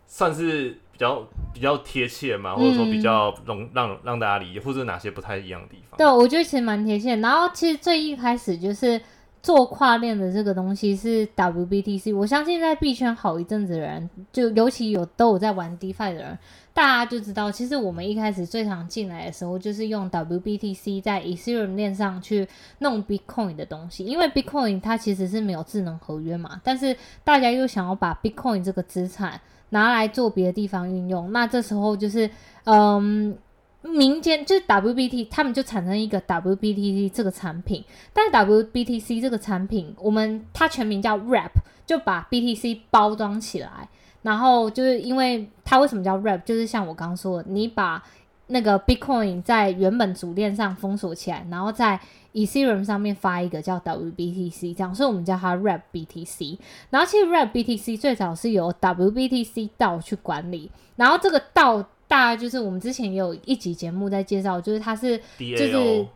[0.07, 5.99] 算是比较比较贴切嘛，或者说比较容让让大家理解，或者哪些不太一样的地方？
[5.99, 7.17] 对，我觉得其实蛮贴切。
[7.17, 8.99] 然后其实最一开始就是
[9.43, 16.39] 做跨链的这个东西是 WBTC，我相信在币圈好一阵子的人，就尤其有都有在玩 DeFi 的人，
[16.73, 22.47] 大家就知道，其实我们一开始最常进来的时候，就是用 WBTC 在 Ethereum 链上去
[22.79, 32.31] 弄 Bitcoin 的东西，因为 Bitcoin 它其实是没有智能合约嘛，但是大家又想要把 Bitcoin 这个资产拿来做别的地方运用，那这时候就是
[32.65, 33.37] 嗯。
[33.83, 41.51] 民间就是 WBT，他们就产生一个 WBTC 这个产品，但 WBTC 这个产品，我们它全名叫 Wrap，
[41.85, 43.89] 就把 BTC 包装起来，
[44.23, 48.01] 然后就是因为它为什么叫 Wrap，就是像我刚刚说的，你把
[48.47, 51.99] 那个 Bitcoin 在原本主链上封锁起来，然后在
[52.33, 56.57] Ethereum 上面发一个叫 WBTC，这样，所以我们叫它 Wrap BTC。
[56.91, 61.85] 然后其实 Wrap BTC 最早是由 WBTC 道去管理，然后这个道。
[62.13, 66.07] 大概就是我们之前也有一集节目在介绍，就是它是就是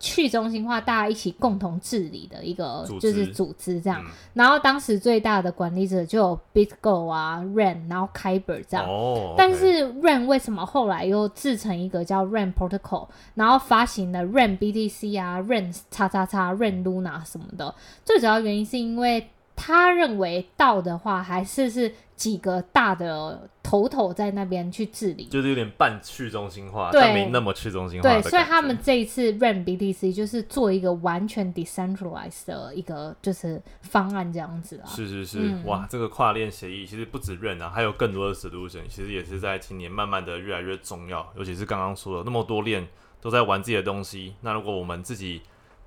[0.00, 4.02] 去中心化，大家一起共同治理的一个就是组织这样。
[4.32, 8.86] 然后当时最大的管理者就有 BitGo 啊、Ren，然后 Kyber 这样。
[8.88, 9.34] 哦。
[9.36, 17.74] 但是 Ren 为什么后来又制成一个叫 Ren Protocol，然后发行了 Ren BTC 啊、Ren 叉叉叉、Ren Luna 什么的？
[18.06, 19.28] 最主要原因是因为
[19.62, 21.94] 他认为道的话还是是。
[22.14, 28.08] 几个大的头头在那边去治理，就是有点半去中心化，但没那么去中心化。
[28.08, 34.86] 对，所以他们这一次 Run BTC 就是做一个完全 decentralized 的一个就是方案这样子啊。
[34.86, 41.28] 是是是，哇，这个跨链协议其实不止 Run 啊，还有更多的 solution，其实也是在今年慢慢的越来越重要。
[41.36, 42.86] 尤其是刚刚说的那么多链
[43.20, 45.42] 都在玩自己的东西，那如果我们自己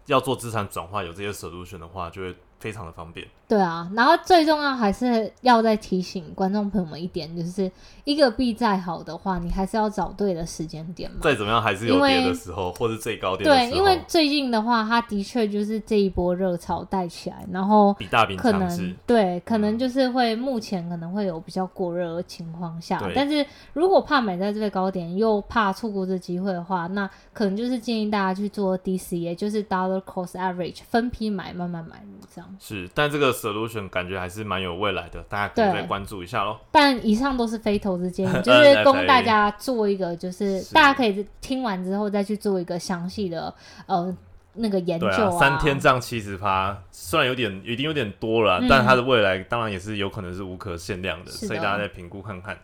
[0.07, 2.35] 要做资产转化，有这些 solution 的话，就会。
[2.65, 7.71] 非常的方便，对啊，然后最重要还是要再提醒观众朋友们一点，就是
[8.03, 11.17] 一个币再好的话，你还是要找对的时间点嘛。
[11.21, 13.47] 再怎么样还是有跌的时候，或者最高点。
[13.47, 32.54] 对，因为最近的话，它的确就是这一波热潮带起来，然后比大饼可能对，可能就是会目前可能会有比较过热的情况下，但是如果怕买在最高点，又怕错过这机会的话，那可能就是建议大家去做 DCA，就是 Dollar Cost Average，分批买，慢慢买入这样。
[32.59, 36.57] 是，但这个 solution 感觉还是蛮有未来的，大家可以再关注一下喽。
[36.71, 43.53] 但以上都是非投资建议， 就是供大家做一个，就是大家可以听完之后再去做一个详细的
[43.85, 44.15] 呃
[44.53, 45.31] 那个研究啊。
[45.31, 52.57] 三天涨七十趴，虽然有点已经有点多了，但它的未来当然也是有可能是无可限量的，所以大家再评估看看。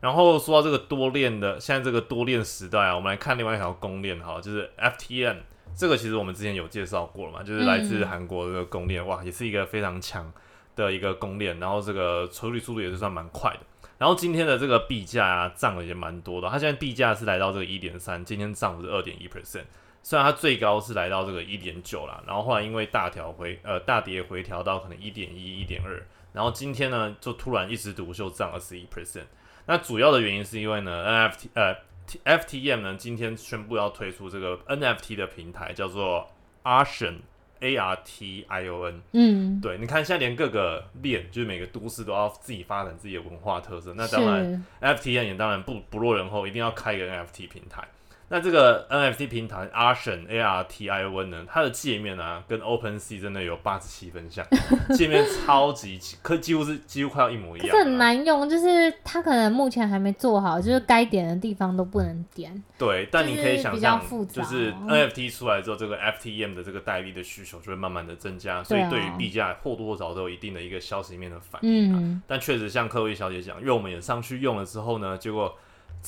[0.00, 5.36] 然后说到这个多链的，现在这个多链时代啊，我们来看另外一条公链哈，就是 FTM。
[5.76, 10.32] 这个其实我们之前有介绍过了嘛，就是来自韩国这个公链，哇，也是一个非常强
[10.74, 13.60] 的一个公链，然后这个处理速度也是算蛮快的。
[13.98, 19.64] 然后今天的这个币价啊，涨了也蛮多的，它现在币价是来到这个一点三，今天涨是二点一 percent，
[20.02, 26.02] 虽然它最高是来到这个一点九啦，然后后来因为大调回呃大跌回调到可能一点一、一点二，
[26.32, 29.26] 然后今天呢就突然一枝独秀涨了十一 percent，
[29.66, 31.87] 那主要的原因是因为呢 NFT 呃。
[32.24, 36.28] FTM 呢，今天宣布要推出这个 NFT 的平台，叫做
[36.64, 39.02] Artion，A R T I O N。
[39.12, 47.86] 嗯，对，你看现在连各个链，就是每个都市都要自己发展自己的文化特色，那当然 FTM 也当然不不落人后，一定要开一个 NFT 平台。
[48.30, 54.46] 那这个 NFT 平台 Artion A R T I O N 呢，它的界面啊，跟 OpenSea 真的有八十七分像，
[54.94, 57.70] 界面超级，可几乎是几乎快要一模一样。
[57.70, 62.62] 可是很难用，就是它可能目前还没做好，就是该点的地方都不能点。
[62.76, 63.98] 对，但你可以想象，
[64.30, 71.96] 就是 NFT 出来之后，这个 FTM 的这个代币的需求就会慢慢的增加，所以对于币价或多或少都有一定的一个消息面的反应。
[71.96, 75.56] 嗯，但确实像科威小姐讲，因为我们也上去用了之后呢，结果。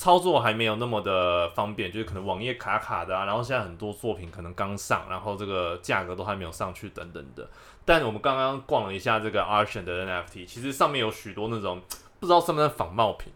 [0.01, 7.47] 操作还没有那么的方便，就是可能网页卡卡的啊，然后现在很多作品可能刚上，然后这个价格都还没有上去等等的。
[7.85, 11.79] 但我们刚刚逛了一下这个 Artion 的 NFT，其实上面有许多那种
[12.19, 13.31] 不知道是不是仿冒品。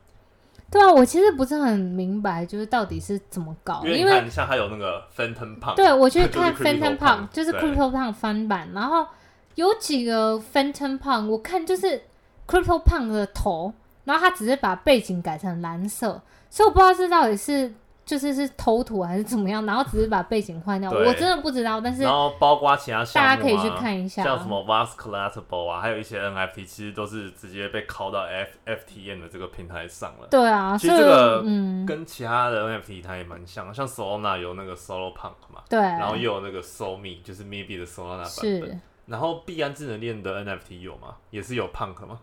[0.71, 3.84] 对啊，我其实不是很明白，就是到底是怎么搞。
[3.86, 9.06] 因为你像它有那个 Phantom Punk，对我去看 Phantom Punk，就是 Crypto Punk 翻版，然后
[9.54, 12.01] 有几个 Phantom Punk，我看就是
[12.47, 13.71] Crypto Punk 的头，
[14.06, 16.19] 然后他只是把背景改成蓝色。
[16.56, 17.70] 所以我不知道这到底是
[18.06, 21.82] 就是是偷图还是怎么样，然后只是把背景换掉，我真的不知道。
[21.82, 30.28] 但是然后包括其他大家可以去看一下，像什么 Vast Collectible 啊，还有一些 NFT，其实都是直接被拷到 F FTN 的这个平台上了。
[30.32, 38.82] 对啊，其实这个嗯，跟其他的 NFT 它也蛮像，像 Solana 有那个 Solo Punk 嘛，对，然后又有那个 Sol Me，就是 Maybe 的 Solana 版本。
[39.08, 41.18] 然后币安智能链的 NFT 有吗？
[41.32, 42.18] 也是有 Punk 吗？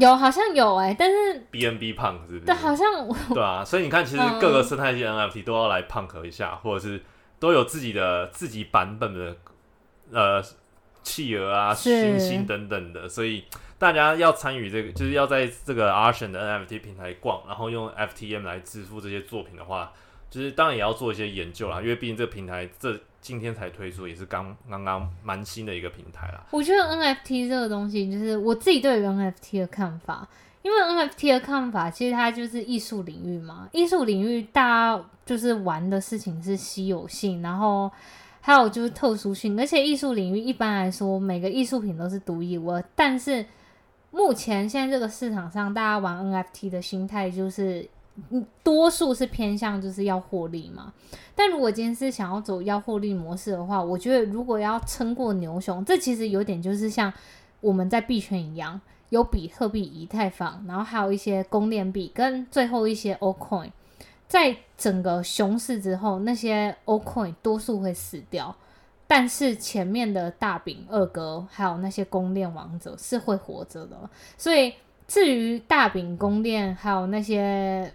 [0.00, 2.40] 有好像有哎，但是 B N B Punk 是不是？
[2.40, 2.86] 对，好像
[3.32, 7.02] 对啊， 所以你看，其实各个生态系 N F T 都要来 Punk 一下，或者是
[7.38, 9.36] 都有自己的自己版本的
[10.12, 10.42] 呃
[11.02, 13.44] 企鹅啊、星星等等的，所以
[13.78, 19.92] 大家要参与这个，就是要在这个 Artion 的 NFT 平台逛，然后用 FTM 来支付这些作品的话，
[20.34, 26.44] 就是当然也要做一些研究啦，因为毕竟这个平台这今天才推出，也是刚刚刚蛮新的一个平台啦。
[26.50, 30.26] 我觉得 NFT 这个东西，就是我自己对 NFT 的看法。
[30.62, 33.68] 因为 NFT 的看法，其实它就是艺术领域嘛。
[33.70, 37.88] 艺术领域大家就是玩的事情是稀有性，然后
[38.40, 39.56] 还有就是特殊性。
[39.60, 42.82] 而且艺术领域一般来说，每个艺术品都是独一无二。
[42.96, 43.46] 但是
[44.10, 47.86] 目前现在这个市场上，大家玩 NFT 的心态就是，
[48.62, 50.92] 多数是偏向就是要获利嘛。
[51.34, 57.12] 但如果今天是想要走要获利模式的话，我觉得如果要撑过牛熊，这其实有点就是像
[57.60, 58.80] 我们在币圈一样。
[59.10, 63.70] 有比特币、以太坊，然后还有一些公链币，跟最后一些 O coin，
[64.26, 68.56] 在整个熊市之后，那些 O coin 多数会死掉，
[69.06, 73.96] 但是前面的大饼、二哥还有那些公链王者是会活着的。
[74.36, 74.72] 所以
[75.06, 77.92] 至于大饼公链还有那些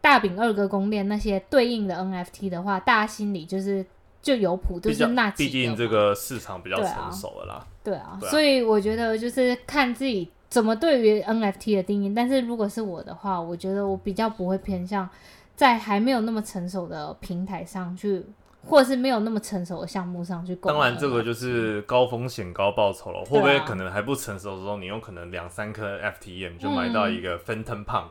[0.00, 3.84] 大饼二哥公链那些对应的 NFT 的话，大家心里就是
[4.22, 7.66] 就有谱，就是那几毕竟嘛这个市场比较成熟了啦。
[7.82, 12.12] 对啊，所以我觉得就是看自己怎么对于 NFT 的定义。
[12.14, 15.08] 但是如果是我的话，我觉得我比较不会偏向
[15.56, 18.24] 在还没有那么成熟的平台上去，
[18.66, 20.78] 或者是没有那么成熟的项目上去购买 NFT。
[20.78, 23.24] 当然，这个就是高风险高报酬了。
[23.24, 28.10] 会不会可能还不成熟的时候，你有可能两三颗 FTM 就买到一个 Phantom Punk，、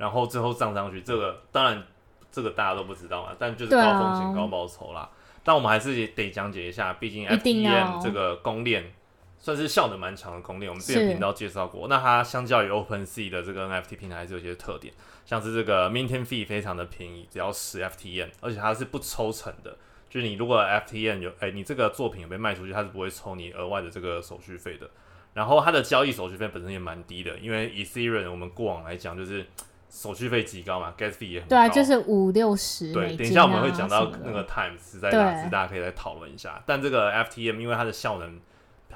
[0.00, 1.02] 然后最后涨上去？
[1.02, 1.82] 这个当然
[2.32, 5.06] 这个大家都不知道嘛，但就是高风险高报酬啦。
[5.44, 8.92] 但我们还是得讲解一下，毕竟 FTM 这个公链
[9.38, 11.86] 算是效能蛮强的公链，我们之前频道介绍过。
[11.86, 14.94] 那它相较于 OpenSea 的这个 NFT 平台，还是有些特点，
[15.26, 19.76] 像是这个 Minting Fee 非常的便宜，只要十 FTM，而且它是不抽成的。
[20.08, 24.88] 就是你如果 FTN 有，哎、你这个作品有被卖出去，它是不会抽你额外的这个手续费的。
[25.32, 29.46] 然后它的交易手续费本身也蛮低的，因为 Ethereum 我们过往来讲就是
[29.90, 31.56] 手续费极高嘛，gas fee 也很高。
[31.56, 33.16] 对啊，就是五六十对。
[33.16, 36.62] 等一下我们会讲到那个 Times 在哪大家可以再讨论一下。
[36.64, 38.40] 但这个 FTM 因为它的效能、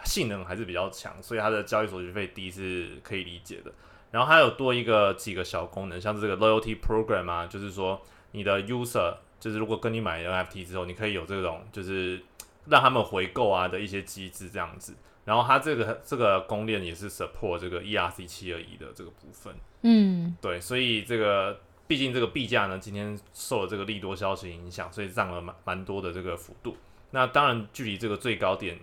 [0.05, 3.73] 性能还是比较强，所以它的交易手续费低是可以理解的。
[4.13, 12.23] 然后它有多一个几个小功能，像是这个 Loyalty Program 啊，就是说你的 user 就是如果跟你买 NFT 之后，你可以有这种就是
[12.67, 14.95] 让他们回购啊的一些机制这样子。
[15.25, 19.55] 然后它这个这个公链也是 support 这个 ERC 七二一的这个部分。
[19.83, 26.77] 嗯，对，所以这个毕竟这个币价呢，今天受了这个利多消息影响，所以涨了蛮蛮多的这个幅度。
[27.11, 28.79] 那当然，距离这个最高点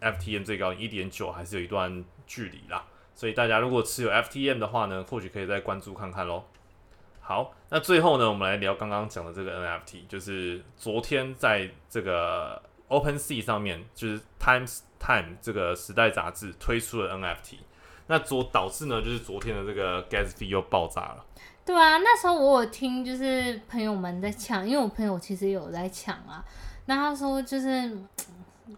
[0.00, 2.84] FTM 最高点一点九还是有一段距离啦。
[3.14, 6.44] 所以大家如果持有 FTM 的话呢，或许可以再关注看看喽。
[7.20, 12.60] 好，那最后呢，我们来聊刚刚讲的这个 NFT，就是昨天在这个
[12.92, 17.56] OpenSea 上面，就是 Times Time 这个时代杂志推出了 NFT。
[18.08, 21.24] 那昨导致呢，就是昨天的这个 gas fee 又爆炸了。
[21.64, 26.44] 对啊，那时候我有听，就是朋友们在抢，因为我朋友其实有在抢啊。
[26.86, 28.06] 那他说就是嗯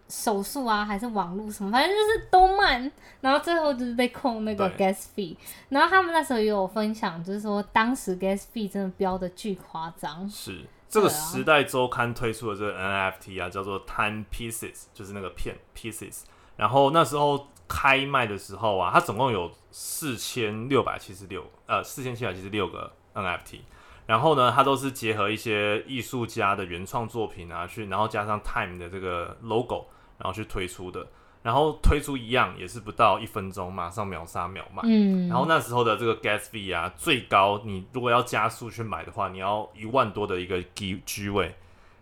[0.07, 2.89] 手速啊，还是网络什么，反正就是都慢，
[3.21, 5.35] 然后最后就是被控那个 gas fee。
[5.69, 10.29] 然后他们那时候也有分享，就是说当时 gas fee 真的标的巨夸张。
[10.29, 16.23] 是这个时代周刊推出的这个 NFT 啊，叫做 Time Pieces，就是那个片 Pieces。
[16.55, 23.59] 然后那时候开卖的时候啊，它总共有四千六百七十六呃四千七百七十六个 NFT。
[24.05, 31.05] 然后呢，它都是结合一些艺术家的原创作品啊，去然后加上 Time 的这个 logo，然后去推出的。
[31.45, 34.81] 然后推出一样也是不到一分钟，马上秒杀秒卖。
[34.85, 41.53] 嗯，然后那时候的这个 gas fee 啊，最高你如果要加速去买的话，你要一万多的一个 G G 位，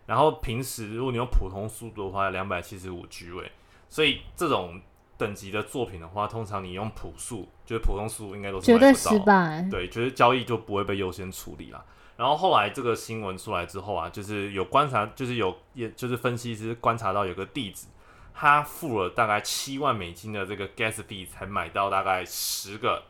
[0.06, 3.52] 然后平时如果你用普通速度的话，两百七十五 G 位，
[3.90, 4.80] 所以这种
[5.18, 9.68] 等级的作品的话，通常你用普速，就是普通速度应该都是绝对买不到失败。
[9.70, 11.84] 对，就是交易就不会被优先处理啦。
[12.16, 17.88] 然后后来这个新闻出来之后啊，就是有观察，就是有也就是分析师观察到有个地址，
[18.34, 23.02] 他付了大概七万美金的这个 gas fee 才买到大概十个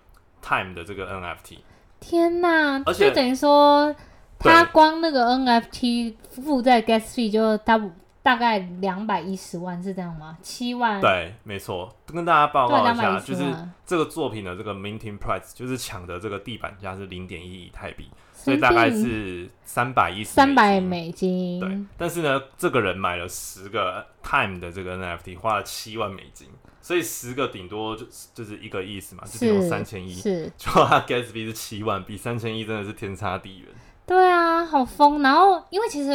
[0.42, 1.58] time 的这个 NFT。
[1.98, 3.94] 天呐，而且就等于说
[4.38, 7.80] 他光那个 NFT 负在 gas fee 就大
[8.22, 10.36] 大概两百一十万，是这样吗？
[10.42, 13.54] 七万，对，没错，跟大家报对，告一下，就是，
[13.84, 18.10] 这个作品的这个 minting price 就是抢的这个地板价是零点一以太币，
[18.44, 21.58] 所以大概是三百一十三百美金。
[21.58, 26.48] 对，但是呢，这个人买了十个 Time 的这个 NFT，花了七万美金，
[26.82, 30.12] 所以十个顶多就就是一个意思嘛，就是有是三千一。
[30.14, 33.68] 是，就他 fee 是七万，比三千一真的是天差地远。
[34.06, 35.22] 对啊，好疯。
[35.22, 36.10] 然后，因为其实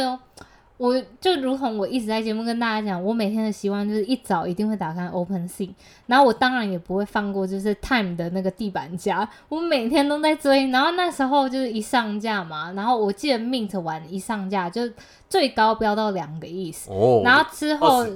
[0.80, 5.68] 我就如同我一直在节目跟大家讲，我每天的习惯就是一早一定会打开 Open Sea，
[6.06, 10.70] 然后我当然也不会放过就是 Time 的那个地板价，我每天都在追。
[10.70, 14.90] 然后那时候就是一上架嘛，然后我记得 Mint 完一上架就
[15.28, 18.06] 最高飙到两个亿，哦，然后之后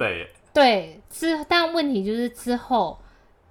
[0.54, 2.98] 对之，但问题就是之后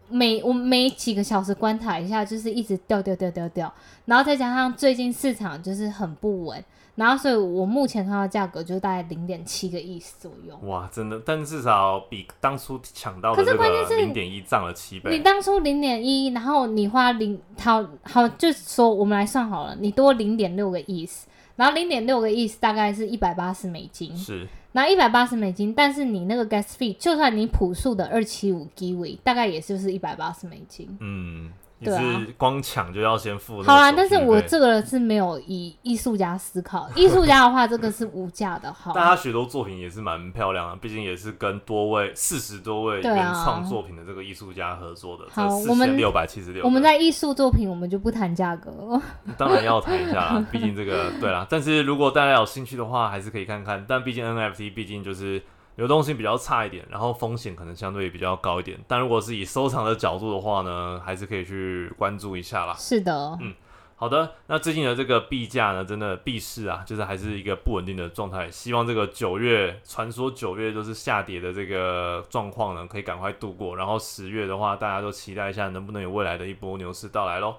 [0.09, 3.71] 每我每几个小时观察一下，就是一直掉掉掉掉掉，
[4.05, 6.65] 然后再加上最近市场就是很不稳，
[6.95, 10.55] 然后所以我目前看到价格就大概零点七个亿左右。
[10.67, 15.23] 哇，真的，但至少比当初抢到的可是这关键是个零点一涨了七倍你倍。
[15.23, 21.09] 当初零点一，然后你花零好好，就是说我们来算好了，你多零点六个亿，
[21.55, 30.95] 然后零点六个亿大概是一百八十美金，是，然后一百八十美金，但是你那个 gas fee，就算你朴素的二七五 g i 大概也就是一百八十美金。
[30.99, 31.51] 嗯，
[31.83, 38.91] 也对啊是光抢就要先付那个好啦，但是我这个是没有以艺术家思考， 艺术家的话，这个是无价的好。
[38.95, 46.63] 但他许多作品也是蛮漂亮的，毕竟也是跟多位四十多位原创作品的这个艺术家合作的，好这我们六百七十六。
[46.63, 49.01] 我们在艺术作品，我们就不谈价格了。
[49.37, 51.45] 当然要谈一下啦，毕竟这个对啦。
[51.49, 53.83] 但是如果大家有兴趣的话，还是可以看看。
[53.87, 55.41] 但毕竟 NFT 毕竟就是
[55.75, 58.79] 流动性比较差一点，然后风险可能相对比较高一点。
[58.87, 62.73] 但如果是以收藏的角度的话呢，还是可以去关注一下啦。
[62.77, 63.53] 是的，嗯
[63.95, 68.51] 好的，那最近的这个币价呢，真的币市啊，就是还是一个不稳定的状态。
[68.51, 73.77] 希望这个九月，传说九月都是下跌的这个状况呢，可以赶快度过。
[73.77, 77.55] 然后十月的话，大家都期待一下，能不能有未来的一波牛市到来喽。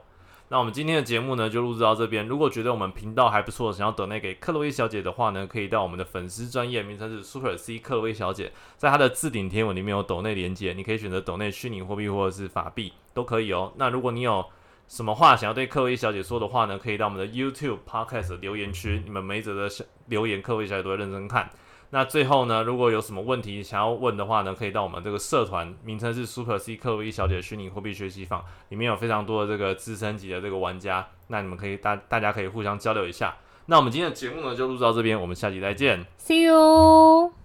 [0.55, 2.29] 那我们今天的节目呢，就录制到这边。
[2.29, 13.73] 如果觉得我们频道还不错，想要抖内给克洛伊小姐的话呢，可以到我们的粉丝专业名称是 Super C 克洛伊小姐，在她的置顶贴文里面有抖内连接，你可以选择抖内虚拟货币或者是法币都可以哦。
[13.79, 14.47] 那如果你有
[14.87, 16.79] 什么话想要对克洛伊小姐说的话呢？
[16.79, 19.69] 可以到我们的 YouTube Podcast 的留言区，你们每一则的
[20.07, 21.51] 留言，克洛伊小姐都会认真看。
[21.95, 33.37] 那最后呢，如果有什么问题想要问的话呢，可以到我们这个社团，名称是 Super C 克洛伊小姐虚拟货币学习坊，里面有非常多的这个资深级的这个玩家，那你们可以大大家可以互相交流一下。
[33.67, 36.05] 那我们今天的节目呢就录到这边，我们下集再见。
[36.19, 37.44] See you。